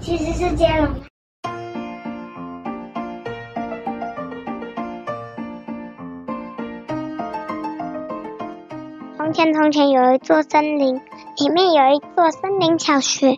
[0.00, 0.88] 其实是接龙。
[9.16, 11.00] 从前，从前有一座森林，
[11.36, 13.36] 里面有一座森林小学。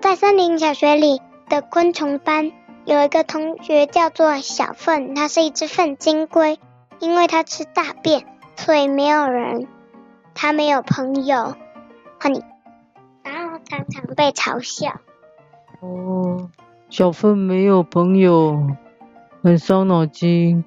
[0.00, 2.52] 在森林小学里的昆虫班，
[2.84, 6.58] 有一个同学叫做小粪，它是一只粪金龟。
[7.00, 8.24] 因为它吃大便，
[8.54, 9.66] 所以没有人，
[10.34, 11.56] 它没有朋友，
[12.20, 12.44] 和你，
[13.24, 15.00] 然后常常被嘲笑。
[15.82, 16.48] 哦，
[16.90, 18.68] 小粪没有朋友，
[19.42, 20.64] 很伤脑筋。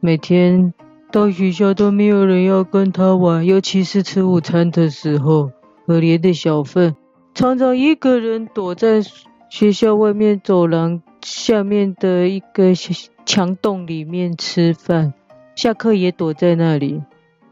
[0.00, 0.74] 每天
[1.12, 5.52] 到学校都没有人要跟他玩，尤其是吃午餐的时候。
[5.86, 6.96] 可怜的小粪，
[7.34, 9.00] 常常一个人躲在
[9.48, 12.74] 学校外面走廊下面的一个
[13.24, 15.14] 墙洞里面吃饭。
[15.54, 17.00] 下课也躲在那里，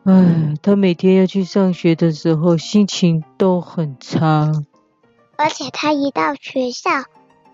[0.05, 4.53] 唉，他每天要去上学的时候，心情都很差。
[5.37, 6.91] 而且他一到学校，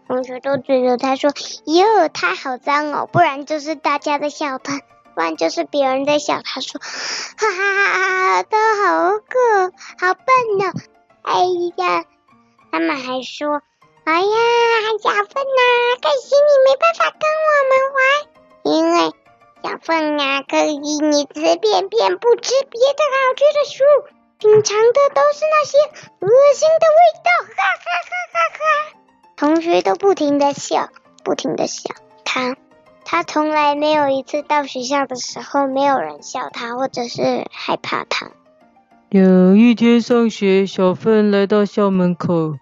[0.08, 1.30] 同学都觉得他说
[1.66, 4.80] ：“哟，他好脏哦！”不然就是大家在笑他，
[5.14, 6.80] 不然就是别人在笑他说
[7.38, 10.72] ：“哈哈哈哈，他好可，好笨呢！”
[11.22, 11.42] 哎
[11.76, 12.04] 呀，
[12.70, 13.62] 他们还说
[14.04, 14.36] ：“哎呀，
[15.02, 15.62] 小粪呐，
[16.00, 19.12] 可惜你没办法跟我们玩，因为。”
[19.64, 25.78] 小粪啊，可以你吃便便，不吃别的好吃的食物，品尝的都是那些
[26.18, 28.98] 恶心的味道，哈哈哈哈哈！
[29.36, 30.88] 同学都不停的笑，
[31.22, 32.56] 不停的笑他，
[33.04, 38.32] 他从来没有一次到学校的时候没有人笑他，或者是害怕他。
[39.10, 42.56] 有一天上学，小芬来到校门口，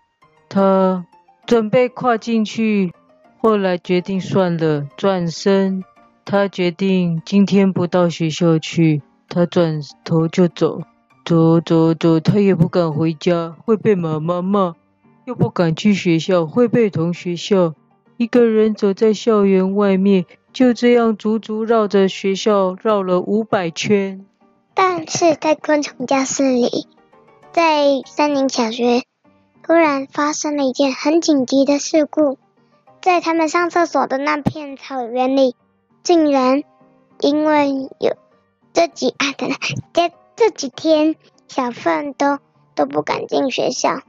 [0.51, 1.07] 他
[1.47, 2.93] 准备跨进去，
[3.41, 5.83] 后来决定算了，转身。
[6.27, 10.83] 他决定今天不到学校去，他转头就走，
[11.31, 14.75] 走走走，他也不敢回家，会被妈妈骂；
[15.27, 17.73] 又不敢去学校，会被同学笑。
[18.17, 24.27] 一个人走在校园外面，就这样足足绕着学校绕了五百圈。
[24.75, 26.89] 但是在昆虫教室里，
[27.53, 29.05] 在森林小学，
[29.63, 32.39] 突然发生了一件很紧急的事故，
[33.01, 35.55] 在他们上厕所的那片草原里。
[36.03, 36.65] 竟然
[37.21, 38.17] 因为有
[38.73, 39.49] 这几啊，等
[39.93, 41.17] 等，这几天
[41.49, 42.39] 小粪都
[42.75, 44.01] 都不敢进学校，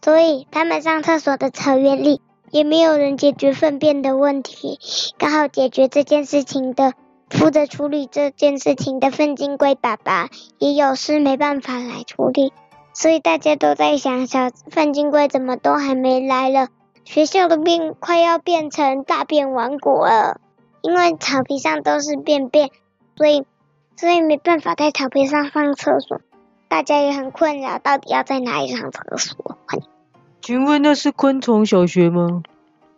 [0.00, 4.78] 所以他们上厕所的草原里也没有人解决粪便的问题。
[5.18, 6.94] 刚好解决这件事情的
[7.28, 12.54] 负责处理这件事情的粪金龟爸爸也有事没办法来处理，
[12.94, 16.68] 所以大家都在想，小粪金龟怎么都还没来了，
[17.04, 20.40] 学校的病快要变成大便王国了。
[20.80, 22.70] 因为草皮上都是便便，
[23.18, 23.44] 所以
[23.96, 26.20] 所以没办法在草坪上上厕所，
[26.68, 29.56] 大家也很困扰，到底要在哪里上厕所？
[30.42, 32.42] 请问那是昆虫小学吗？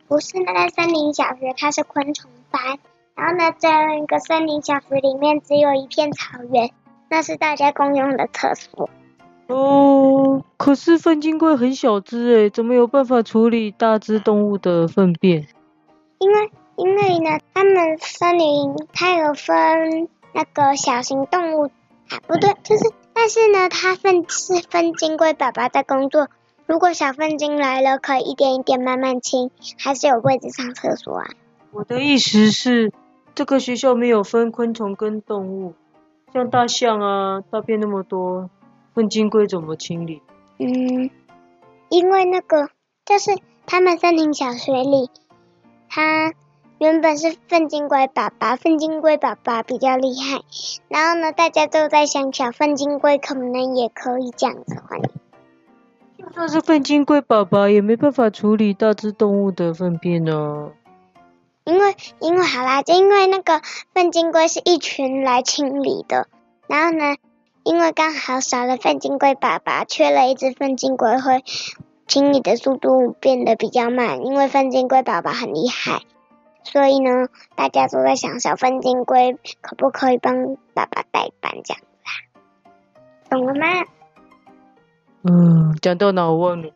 [0.08, 2.78] 不是，那在森林小学，它是昆虫班。
[3.14, 6.70] 然后呢，在一个森林小学里面只有一片草原，
[7.08, 8.90] 那是大家共用的厕所。
[9.46, 15.46] 哦，可是粪金龟很小只诶，怎么有办法处理大只动物的粪便？
[16.18, 16.50] 因为。
[16.80, 21.70] 因为呢，他们森林它有分那个小型动物
[22.08, 26.28] 啊，不对，就是，但是呢，它分是分金龟爸爸在工作。
[26.66, 31.26] 如果小粪金来了，可以一点一点慢慢清，还是有位置上厕所啊。
[31.70, 32.92] 我的意思是，
[33.34, 35.74] 这个学校没有分昆虫跟动物，
[36.32, 38.50] 像大象啊，大便那么多，
[38.94, 40.22] 粪金龟怎么清理？
[40.58, 41.10] 嗯，
[41.88, 42.68] 因为那个
[43.04, 45.10] 就是他们森林小学里，
[45.88, 46.32] 它。
[46.78, 50.42] 原本是粪金龟爸爸，粪金龟爸爸比较厉害。
[50.86, 55.00] 然后呢，大家都在想，小粪金龟可能也可以这样子换。
[55.02, 60.70] 就算是粪金龟爸爸，也没办法处理大只动物的粪便呢。
[61.64, 63.60] 因为，因为好啦，就因为那个
[63.92, 66.28] 粪金龟是一群来清理的。
[66.68, 67.16] 然后呢，
[67.64, 71.42] 因为刚好少了粪金龟爸爸，缺了一只粪金龟，会
[72.06, 74.24] 清理的速度变得比较慢。
[74.24, 76.02] 因为粪金龟爸爸很厉害。
[76.70, 82.10] 所以呢，大家都在想，小粪金龟可不可以帮爸爸代班这样子啊？
[83.30, 83.66] 懂了吗？
[85.22, 86.68] 嗯，讲到哪我忘了。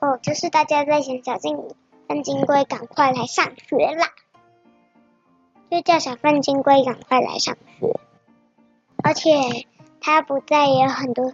[0.00, 1.74] 哦，就是大家在想，小粪
[2.08, 4.08] 粪金龟赶快来上学啦！
[5.70, 7.98] 就叫小粪金龟赶快来上学。
[9.02, 9.30] 而且
[10.02, 11.32] 他不在也有很多，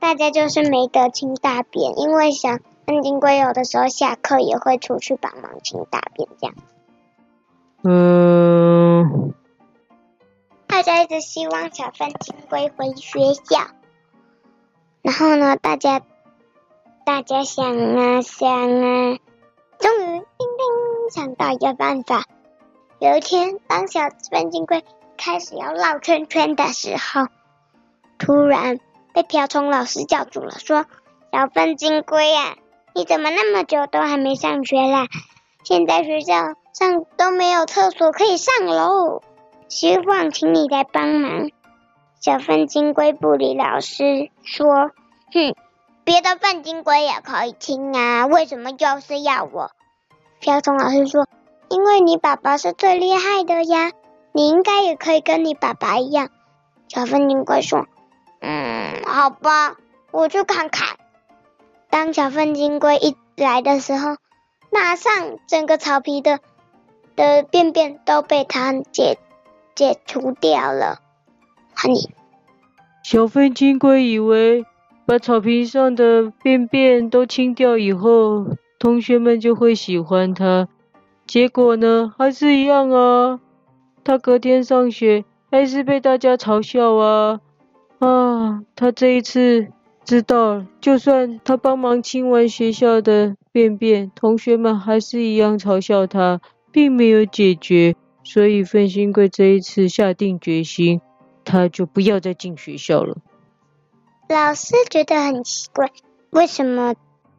[0.00, 2.60] 大家就是没得清大便，因为想。
[2.86, 6.54] 粪金龟有的时候下课也会出去帮忙清大便，这样。
[7.84, 9.34] 嗯。
[10.66, 13.68] 大家一直希望小粪金龟回学校，
[15.02, 16.00] 然后呢，大家
[17.04, 19.18] 大家想啊想啊，
[19.78, 22.24] 终于叮叮想到一个办法。
[22.98, 24.82] 有一天，当小粪金龟
[25.16, 27.28] 开始要绕圈圈的时候，
[28.18, 28.80] 突然
[29.12, 30.86] 被瓢虫老师叫住了，说
[31.30, 32.56] ：“小粪金龟呀，
[32.94, 35.06] 你怎么那么久都还没上学啦？
[35.64, 36.34] 现在学校
[36.72, 39.22] 上都没有厕所可以上楼，
[39.68, 41.50] 希望请你来帮忙。”
[42.20, 44.92] 小粪金龟不理老师，说
[45.32, 45.54] ：“哼，
[46.04, 49.70] 别的粪金龟也可以听啊，为什么就是要我？”
[50.40, 51.26] 瓢虫老师说
[51.70, 53.92] ：“因为你爸爸是最厉害的呀，
[54.32, 56.28] 你应该也可以跟你爸爸一样。”
[56.88, 57.86] 小粪金龟说
[58.40, 59.76] ：“嗯，好吧，
[60.10, 60.91] 我去看看。”
[61.92, 64.16] 当小粪金龟一来的时候，
[64.72, 66.38] 马上整个草皮的
[67.16, 69.18] 的便便都被它解
[69.74, 71.00] 解除掉了。
[73.02, 74.64] 小粪金龟以为
[75.04, 78.46] 把草坪上的便便都清掉以后，
[78.78, 80.68] 同学们就会喜欢他。
[81.26, 83.38] 结果呢，还是一样啊。
[84.02, 87.40] 他隔天上学，还是被大家嘲笑啊。
[87.98, 89.68] 啊，他这一次
[90.04, 96.40] 知道，就算他帮忙清完学校的便便，同学们还是一样嘲笑他，
[96.70, 97.96] 并没有解决。
[98.24, 101.00] 所以粪金龟这一次下定决心。
[101.44, 103.16] 他就不要再进学校了。
[104.28, 105.90] 老师觉得很奇怪，
[106.30, 106.94] 为什么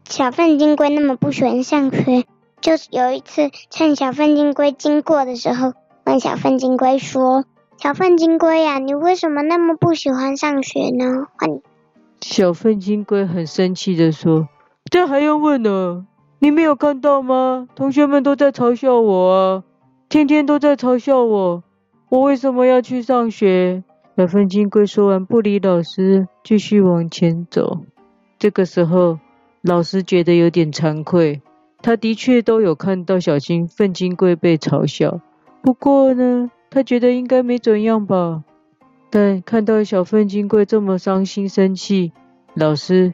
[0.09, 2.25] 小粪金龟那么不喜欢上学？
[2.59, 5.71] 就是有一次，趁小粪金龟经过的时候，
[6.03, 7.45] 问小粪金龟说
[7.81, 11.61] ：“小粪金龟呀，你为什么那么不喜欢上学呢？”换你
[12.23, 14.47] 小粪金龟很生气的说
[14.89, 16.07] ：“这还用问呢？
[16.39, 17.67] 你没有看到吗？
[17.75, 19.63] 同学们都在嘲笑我啊，
[20.07, 21.63] 天天都在嘲笑我，
[22.09, 23.83] 我为什么要去上学？”
[24.15, 27.81] 小粪金龟说完，不理老师，继续往前走。
[28.39, 29.19] 这个时候，
[29.61, 31.41] 老师觉得有点惭愧。
[31.81, 35.19] 他的确都有看到小金粪金龟被嘲笑，
[35.61, 38.43] 不过呢，他觉得应该没怎样吧。
[39.13, 42.11] 但看到小粪金龟这么伤心生气，
[42.55, 43.13] 老师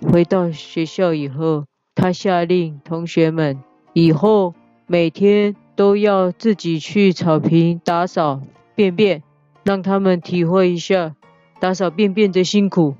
[0.00, 1.64] 回到学校以后，
[1.96, 3.58] 他下令同学们
[3.92, 4.54] 以后
[4.86, 8.40] 每天都要自己去草坪打扫
[8.76, 9.24] 便便。
[9.62, 11.16] 让他们体会一下
[11.60, 12.94] 打扫便便的辛苦。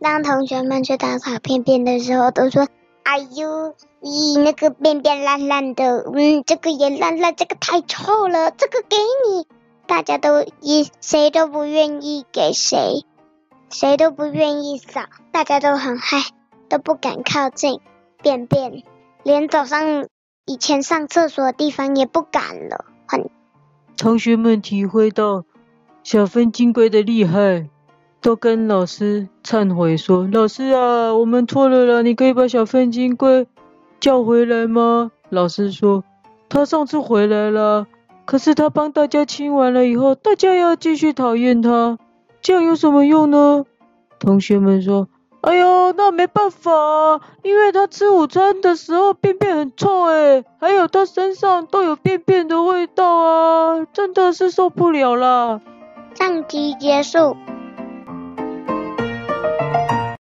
[0.00, 2.68] 当同学们去打扫便便的时候，都说
[3.04, 8.96] ：“哎呦，咦，那个便便烂烂的，嗯，这个也烂烂，这个太臭了，这个给
[9.28, 9.46] 你。”
[9.86, 13.04] 大家都一谁都不愿意给谁，
[13.70, 15.02] 谁都不愿意扫，
[15.32, 16.18] 大家都很害，
[16.68, 17.80] 都不敢靠近
[18.22, 18.82] 便便，
[19.22, 20.06] 连早上
[20.46, 22.84] 以前上厕所的地方也不敢了。
[23.06, 23.28] 很，
[23.96, 25.44] 同学们体会到。
[26.02, 27.70] 小粪金龟的厉害，
[28.20, 33.46] 都跟老师忏悔说：“老师啊，我们错了啦，你可以把小粪金龟
[34.00, 36.04] 叫回来吗？”老师说
[36.50, 37.86] ：“他上次回来了，
[38.24, 41.98] 可是他帮大家清完了以后，大家要继续讨厌他，
[42.42, 43.64] 这样有什么用呢？”
[44.18, 45.08] 同学们说
[45.42, 46.70] ：“哎呦，那没办法，
[47.42, 55.60] 因为他吃午餐的时候便便很臭诶，还有他身上都有便便的味道啊，真的是受不了啦。”
[56.16, 57.36] 上集结束。